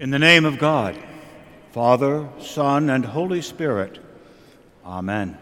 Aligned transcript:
In 0.00 0.08
the 0.08 0.18
name 0.18 0.46
of 0.46 0.58
God, 0.58 0.98
Father, 1.72 2.26
Son, 2.40 2.88
and 2.88 3.04
Holy 3.04 3.42
Spirit. 3.42 3.98
Amen. 4.82 5.36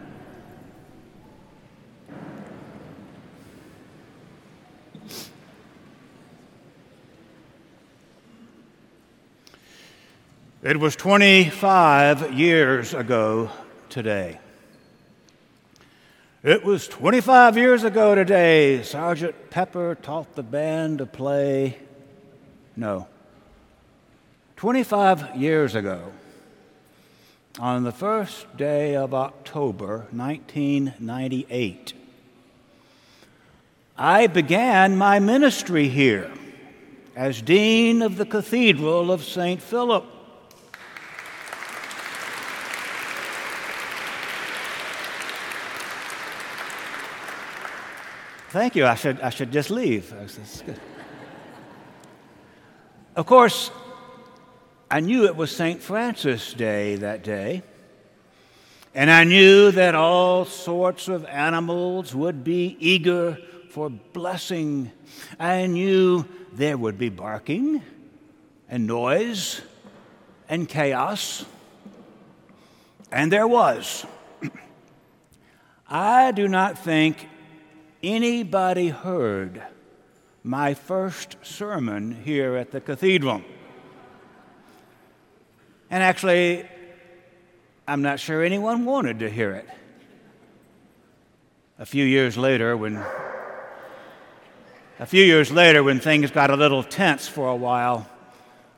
It 10.65 10.81
was 10.81 10.97
25 10.97 12.33
years 12.33 12.95
ago 12.95 13.53
today. 13.89 14.41
It 16.43 16.65
was 16.65 16.89
25 16.89 17.57
years 17.57 17.85
ago 17.85 18.17
today, 18.17 18.83
Sergeant 18.83 19.51
Pepper 19.51 19.95
taught 19.95 20.35
the 20.35 20.43
band 20.43 20.99
to 20.99 21.07
play. 21.07 21.79
No. 22.75 23.07
25 24.59 25.37
years 25.37 25.77
ago, 25.77 26.13
on 27.61 27.85
the 27.85 27.93
first 27.93 28.57
day 28.57 28.97
of 28.97 29.15
October 29.15 30.09
1998, 30.11 31.93
I 33.97 34.27
began 34.27 34.97
my 34.97 35.21
ministry 35.21 35.87
here 35.87 36.29
as 37.15 37.41
Dean 37.41 38.03
of 38.03 38.17
the 38.17 38.27
Cathedral 38.27 39.13
of 39.13 39.23
St. 39.23 39.63
Philip. 39.63 40.05
Thank 48.49 48.75
you. 48.75 48.87
I 48.87 48.97
should, 48.97 49.21
I 49.21 49.31
should 49.31 49.53
just 49.53 49.71
leave. 49.71 50.13
Of 53.15 53.25
course, 53.25 53.71
I 54.91 55.01
knew 55.01 55.27
it 55.27 55.37
was 55.37 55.55
St. 55.55 55.83
Francis 55.83 56.55
Day 56.55 56.97
that 56.97 57.23
day, 57.23 57.63
and 58.95 59.11
I 59.11 59.25
knew 59.25 59.71
that 59.71 59.95
all 59.95 60.47
sorts 60.47 61.09
of 61.09 61.27
animals 61.27 62.15
would 62.15 62.43
be 62.43 62.75
eager 62.81 63.37
for 63.69 63.91
blessing. 63.91 64.91
I 65.39 65.67
knew 65.67 66.25
there 66.55 66.79
would 66.79 66.97
be 66.97 67.11
barking 67.11 67.83
and 68.67 68.87
noise 68.87 69.61
and 70.49 70.67
chaos, 70.67 71.45
and 73.13 73.31
there 73.31 73.47
was. 73.47 74.07
I 75.87 76.33
do 76.33 76.49
not 76.49 76.79
think 76.79 77.29
anybody 78.03 78.89
heard 78.89 79.61
my 80.43 80.73
first 80.73 81.37
sermon 81.43 82.23
here 82.25 82.57
at 82.57 82.71
the 82.71 82.81
cathedral. 82.81 83.43
And 85.91 86.03
actually, 86.03 86.69
I'm 87.87 88.03
not 88.03 88.21
sure 88.21 88.43
anyone 88.43 88.85
wanted 88.85 89.21
to 89.21 89.31
hear 89.31 89.53
it. 89.53 89.69
A 91.79 91.87
few 91.87 92.05
years 92.05 92.37
later, 92.37 92.77
when 92.77 92.97
a 95.01 95.07
few 95.07 95.25
years 95.25 95.53
later, 95.53 95.85
when 95.85 96.01
things 96.01 96.33
got 96.33 96.51
a 96.51 96.57
little 96.57 96.83
tense 96.83 97.29
for 97.29 97.49
a 97.49 97.55
while, 97.55 98.09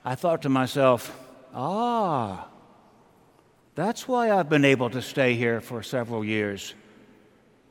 I 0.05 0.15
thought 0.15 0.43
to 0.43 0.51
myself, 0.51 1.19
ah, 1.55 2.47
that's 3.75 4.07
why 4.07 4.31
I've 4.31 4.51
been 4.51 4.67
able 4.67 4.91
to 4.91 5.01
stay 5.01 5.35
here 5.35 5.63
for 5.63 5.83
several 5.83 6.23
years. 6.23 6.75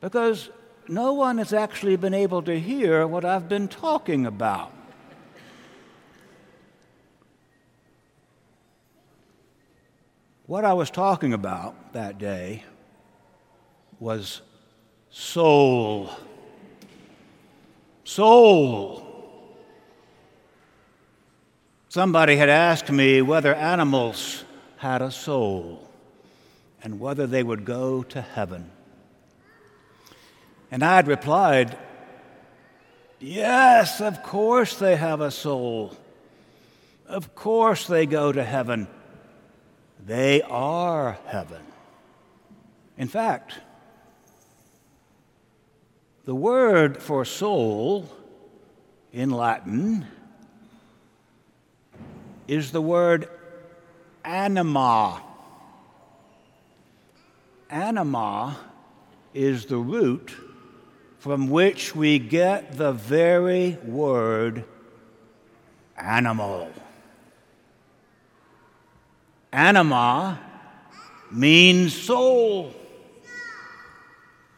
Because 0.00 0.50
no 0.88 1.12
one 1.12 1.38
has 1.38 1.52
actually 1.52 1.94
been 1.94 2.14
able 2.14 2.42
to 2.42 2.58
hear 2.58 3.06
what 3.06 3.24
I've 3.24 3.48
been 3.48 3.68
talking 3.68 4.26
about. 4.26 4.72
What 10.50 10.64
I 10.64 10.72
was 10.72 10.90
talking 10.90 11.32
about 11.32 11.92
that 11.92 12.18
day 12.18 12.64
was 14.00 14.42
soul. 15.08 16.10
Soul. 18.02 19.56
Somebody 21.88 22.34
had 22.34 22.48
asked 22.48 22.90
me 22.90 23.22
whether 23.22 23.54
animals 23.54 24.42
had 24.78 25.02
a 25.02 25.12
soul 25.12 25.88
and 26.82 26.98
whether 26.98 27.28
they 27.28 27.44
would 27.44 27.64
go 27.64 28.02
to 28.02 28.20
heaven. 28.20 28.72
And 30.72 30.82
I 30.82 30.96
had 30.96 31.06
replied, 31.06 31.78
Yes, 33.20 34.00
of 34.00 34.20
course 34.24 34.74
they 34.74 34.96
have 34.96 35.20
a 35.20 35.30
soul. 35.30 35.96
Of 37.06 37.36
course 37.36 37.86
they 37.86 38.04
go 38.04 38.32
to 38.32 38.42
heaven. 38.42 38.88
They 40.06 40.42
are 40.42 41.18
heaven. 41.26 41.62
In 42.96 43.08
fact, 43.08 43.58
the 46.24 46.34
word 46.34 47.02
for 47.02 47.24
soul 47.24 48.08
in 49.12 49.30
Latin 49.30 50.06
is 52.46 52.72
the 52.72 52.80
word 52.80 53.28
anima. 54.24 55.22
Anima 57.68 58.56
is 59.32 59.66
the 59.66 59.78
root 59.78 60.32
from 61.18 61.48
which 61.48 61.94
we 61.94 62.18
get 62.18 62.76
the 62.76 62.92
very 62.92 63.78
word 63.84 64.64
animal. 65.96 66.70
Anima 69.52 70.38
means 71.30 71.94
soul. 71.94 72.72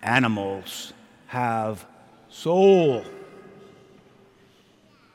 Animals 0.03 0.93
have 1.27 1.87
soul. 2.29 3.05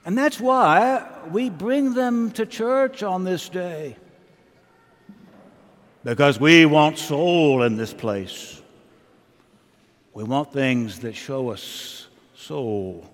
And 0.05 0.17
that's 0.17 0.39
why 0.39 1.05
we 1.31 1.49
bring 1.49 1.93
them 1.93 2.31
to 2.31 2.45
church 2.45 3.03
on 3.03 3.23
this 3.23 3.49
day. 3.49 3.97
Because 6.03 6.39
we 6.39 6.65
want 6.65 6.97
soul 6.97 7.63
in 7.63 7.75
this 7.75 7.93
place. 7.93 8.61
We 10.13 10.23
want 10.23 10.53
things 10.53 10.99
that 10.99 11.15
show 11.15 11.49
us 11.49 12.07
soul. 12.33 13.05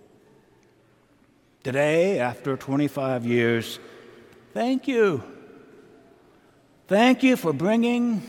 Today, 1.63 2.19
after 2.19 2.55
25 2.55 3.25
years, 3.25 3.79
thank 4.53 4.87
you. 4.87 5.23
Thank 6.87 7.23
you 7.23 7.37
for 7.37 7.53
bringing 7.53 8.21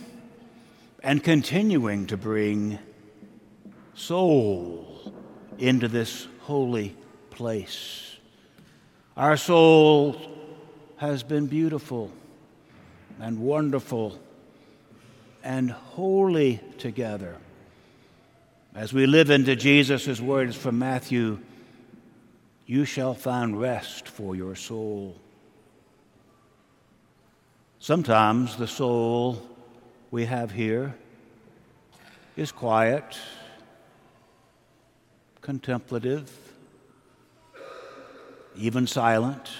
and 1.03 1.25
continuing 1.25 2.07
to 2.07 2.17
bring 2.17 2.79
soul 3.95 5.13
into 5.59 5.89
this 5.89 6.29
holy 6.43 6.95
place. 7.31 8.17
Our 9.17 9.37
soul 9.37 10.21
has 10.99 11.25
been 11.25 11.49
beautiful 11.49 12.13
and 13.19 13.41
wonderful 13.41 14.21
and 15.43 15.73
holy 15.73 16.61
together. 16.79 17.37
As 18.73 18.93
we 18.93 19.07
live 19.07 19.31
into 19.31 19.57
Jesus' 19.57 20.21
words 20.21 20.55
from 20.55 20.79
Matthew, 20.79 21.41
you 22.67 22.85
shall 22.85 23.15
find 23.15 23.61
rest 23.61 24.07
for 24.07 24.37
your 24.37 24.55
soul. 24.55 25.17
Sometimes 27.85 28.57
the 28.57 28.67
soul 28.67 29.43
we 30.11 30.25
have 30.25 30.51
here 30.51 30.95
is 32.35 32.51
quiet, 32.51 33.05
contemplative, 35.43 36.33
even 38.57 38.87
silent. 38.87 39.51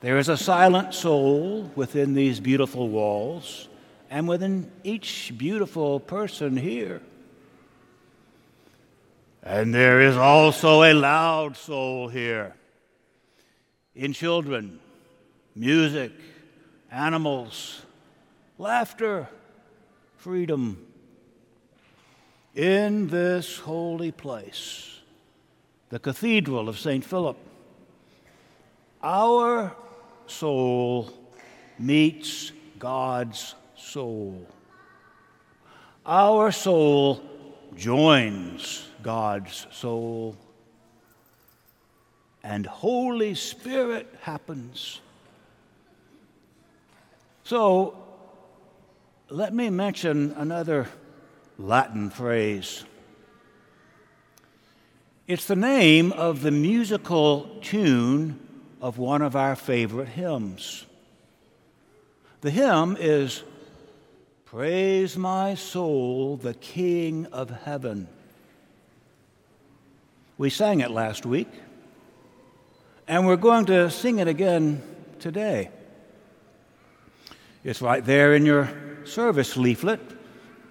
There 0.00 0.16
is 0.16 0.30
a 0.30 0.38
silent 0.38 0.94
soul 0.94 1.70
within 1.76 2.14
these 2.14 2.40
beautiful 2.40 2.88
walls 2.88 3.68
and 4.08 4.26
within 4.26 4.72
each 4.84 5.34
beautiful 5.36 6.00
person 6.00 6.56
here. 6.56 7.02
And 9.42 9.74
there 9.74 10.00
is 10.00 10.16
also 10.16 10.84
a 10.84 10.94
loud 10.94 11.58
soul 11.58 12.08
here 12.08 12.54
in 13.94 14.14
children, 14.14 14.80
music, 15.58 16.12
animals, 16.88 17.82
laughter, 18.58 19.28
freedom. 20.16 20.86
In 22.54 23.08
this 23.08 23.58
holy 23.58 24.12
place, 24.12 25.00
the 25.88 25.98
Cathedral 25.98 26.68
of 26.68 26.78
St. 26.78 27.04
Philip, 27.04 27.36
our 29.02 29.74
soul 30.26 31.10
meets 31.78 32.52
God's 32.78 33.56
soul. 33.76 34.46
Our 36.06 36.52
soul 36.52 37.20
joins 37.76 38.88
God's 39.02 39.66
soul, 39.72 40.36
and 42.44 42.64
Holy 42.64 43.34
Spirit 43.34 44.14
happens 44.22 45.00
So 47.48 47.96
let 49.30 49.54
me 49.54 49.70
mention 49.70 50.34
another 50.36 50.86
Latin 51.56 52.10
phrase. 52.10 52.84
It's 55.26 55.46
the 55.46 55.56
name 55.56 56.12
of 56.12 56.42
the 56.42 56.50
musical 56.50 57.48
tune 57.62 58.38
of 58.82 58.98
one 58.98 59.22
of 59.22 59.34
our 59.34 59.56
favorite 59.56 60.08
hymns. 60.08 60.84
The 62.42 62.50
hymn 62.50 62.98
is 63.00 63.42
Praise 64.44 65.16
my 65.16 65.54
soul, 65.54 66.36
the 66.36 66.52
King 66.52 67.24
of 67.32 67.48
heaven. 67.48 68.08
We 70.36 70.50
sang 70.50 70.80
it 70.80 70.90
last 70.90 71.24
week, 71.24 71.48
and 73.06 73.26
we're 73.26 73.36
going 73.36 73.64
to 73.66 73.90
sing 73.90 74.18
it 74.18 74.28
again 74.28 74.82
today. 75.18 75.70
It's 77.64 77.82
right 77.82 78.04
there 78.04 78.34
in 78.34 78.46
your 78.46 78.70
service 79.04 79.56
leaflet, 79.56 80.00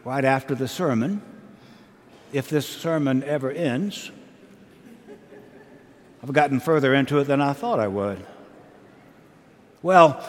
right 0.06 0.24
after 0.24 0.56
the 0.56 0.68
sermon, 0.68 1.22
if 2.32 2.50
this 2.50 2.68
sermon 2.68 3.24
ever 3.24 3.52
ends. 3.52 4.12
I've 6.24 6.32
gotten 6.32 6.60
further 6.60 6.94
into 6.94 7.20
it 7.20 7.26
than 7.26 7.42
I 7.42 7.54
thought 7.54 7.80
I 7.80 7.88
would. 7.88 8.26
Well, 9.82 10.24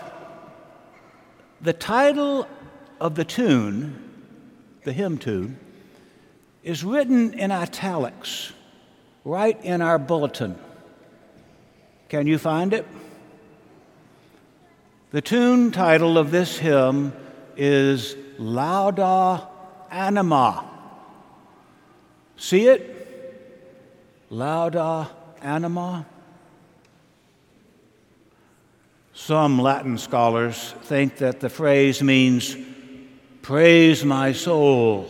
the 1.60 1.72
title 1.72 2.46
of 3.00 3.14
the 3.14 3.24
tune, 3.24 3.96
the 4.84 4.92
hymn 4.92 5.18
tune, 5.18 5.58
is 6.64 6.82
written 6.82 7.34
in 7.34 7.52
italics 7.52 8.52
right 9.24 9.62
in 9.64 9.80
our 9.80 9.98
bulletin. 9.98 10.58
Can 12.08 12.26
you 12.26 12.38
find 12.38 12.72
it? 12.72 12.86
The 15.10 15.22
tune 15.22 15.70
title 15.70 16.18
of 16.18 16.30
this 16.30 16.58
hymn 16.58 17.14
is 17.56 18.14
Lauda 18.36 19.48
Anima. 19.90 20.68
See 22.36 22.66
it? 22.66 22.94
Lauda 24.28 25.08
Anima. 25.40 26.04
Some 29.14 29.58
Latin 29.58 29.96
scholars 29.96 30.74
think 30.82 31.16
that 31.16 31.40
the 31.40 31.48
phrase 31.48 32.02
means 32.02 32.54
praise 33.40 34.04
my 34.04 34.32
soul, 34.32 35.08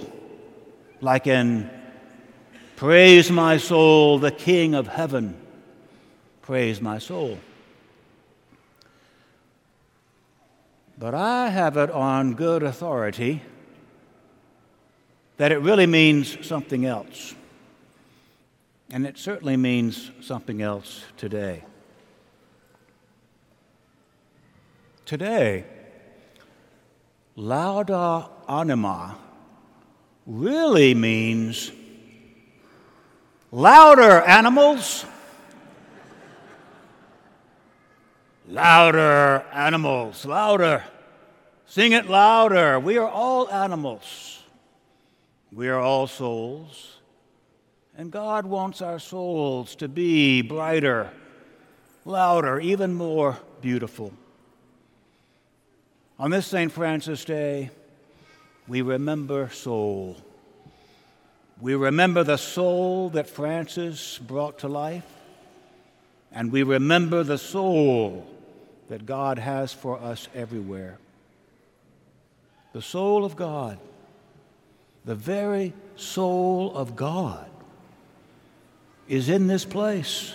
like 1.01 1.27
in 1.27 1.69
praise 2.77 3.33
my 3.33 3.57
soul, 3.57 4.21
the 4.21 4.31
King 4.31 4.77
of 4.77 4.87
heaven. 4.87 5.37
Praise 6.43 6.81
my 6.81 6.99
soul. 6.99 7.37
But 10.99 11.15
I 11.15 11.51
have 11.51 11.77
it 11.77 11.93
on 11.93 12.35
good 12.35 12.65
authority 12.65 13.43
that 15.37 15.53
it 15.53 15.59
really 15.59 15.87
means 15.87 16.45
something 16.45 16.85
else. 16.85 17.37
And 18.91 19.07
it 19.07 19.17
certainly 19.17 19.57
means 19.57 20.11
something 20.21 20.61
else 20.61 21.05
today. 21.17 21.63
Today, 25.05 25.65
lauda 27.37 28.29
anima 28.49 29.17
really 30.27 30.95
means 30.95 31.71
louder 33.53 34.21
animals. 34.23 35.05
Louder, 38.49 39.45
animals, 39.53 40.25
louder. 40.25 40.83
Sing 41.67 41.93
it 41.93 42.09
louder. 42.09 42.81
We 42.81 42.97
are 42.97 43.09
all 43.09 43.51
animals. 43.51 44.43
We 45.53 45.69
are 45.69 45.79
all 45.79 46.07
souls. 46.07 46.97
And 47.95 48.11
God 48.11 48.47
wants 48.47 48.81
our 48.81 48.99
souls 48.99 49.75
to 49.77 49.89
be 49.89 50.41
brighter, 50.41 51.11
louder, 52.07 52.59
even 52.59 52.95
more 52.95 53.37
beautiful. 53.61 54.15
On 56.19 56.31
this 56.31 56.47
St. 56.47 56.73
Francis 56.73 57.27
Day, 57.27 57.69
we 58.67 58.81
remember 58.81 59.51
soul. 59.51 60.17
We 61.61 61.75
remember 61.75 62.25
the 62.25 62.39
soul 62.39 63.11
that 63.11 63.29
Francis 63.29 64.17
brought 64.17 64.61
to 64.61 64.69
life, 64.69 65.05
and 66.33 66.51
we 66.51 66.63
remember 66.63 67.23
the 67.23 67.39
soul 67.39 68.27
that 68.89 69.07
God 69.07 69.39
has 69.39 69.73
for 69.73 69.99
us 70.01 70.29
everywhere. 70.35 70.99
The 72.73 72.83
soul 72.83 73.25
of 73.25 73.37
God, 73.37 73.79
the 75.05 75.15
very 75.15 75.73
soul 75.97 76.75
of 76.75 76.97
God, 76.97 77.49
is 79.09 79.29
in 79.29 79.47
this 79.47 79.65
place. 79.65 80.35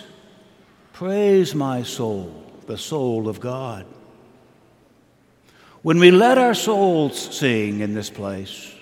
Praise 0.92 1.54
my 1.54 1.82
soul, 1.82 2.44
the 2.66 2.78
soul 2.78 3.28
of 3.28 3.40
God. 3.40 3.86
When 5.82 5.98
we 5.98 6.10
let 6.10 6.38
our 6.38 6.54
souls 6.54 7.18
sing 7.36 7.80
in 7.80 7.94
this 7.94 8.10
place, 8.10 8.72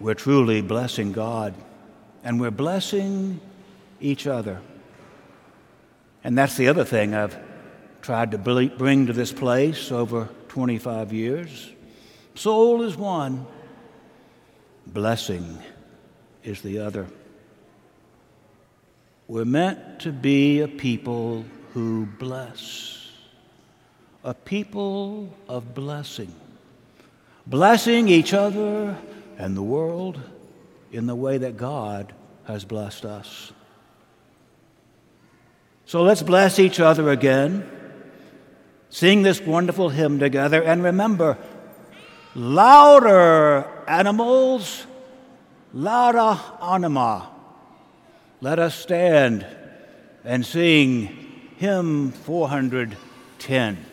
we're 0.00 0.14
truly 0.14 0.62
blessing 0.62 1.12
God 1.12 1.54
and 2.24 2.40
we're 2.40 2.50
blessing 2.50 3.40
each 4.00 4.26
other. 4.26 4.60
And 6.24 6.36
that's 6.36 6.56
the 6.56 6.68
other 6.68 6.84
thing 6.84 7.14
I've 7.14 7.36
tried 8.06 8.30
to 8.30 8.38
bring 8.38 9.06
to 9.08 9.12
this 9.12 9.32
place 9.32 9.90
over 9.90 10.28
25 10.46 11.12
years. 11.12 11.72
Soul 12.36 12.84
is 12.84 12.96
one, 12.96 13.44
blessing 14.86 15.58
is 16.44 16.62
the 16.62 16.78
other. 16.78 17.08
We're 19.26 19.44
meant 19.44 19.98
to 20.02 20.12
be 20.12 20.60
a 20.60 20.68
people 20.68 21.44
who 21.72 22.06
bless, 22.06 23.10
a 24.22 24.34
people 24.34 25.28
of 25.48 25.74
blessing, 25.74 26.32
blessing 27.44 28.06
each 28.06 28.32
other 28.32 28.96
and 29.36 29.56
the 29.56 29.64
world 29.64 30.20
in 30.92 31.08
the 31.08 31.16
way 31.16 31.38
that 31.38 31.56
God 31.56 32.12
has 32.44 32.64
blessed 32.64 33.04
us. 33.04 33.52
So 35.86 36.04
let's 36.04 36.22
bless 36.22 36.60
each 36.60 36.78
other 36.78 37.10
again 37.10 37.72
Sing 38.90 39.22
this 39.22 39.40
wonderful 39.40 39.90
hymn 39.90 40.18
together 40.18 40.62
and 40.62 40.82
remember 40.82 41.36
louder 42.34 43.64
animals, 43.88 44.86
lauda 45.72 46.40
anima. 46.62 47.28
Let 48.40 48.58
us 48.58 48.74
stand 48.74 49.46
and 50.24 50.44
sing 50.44 51.06
hymn 51.56 52.12
410. 52.12 53.84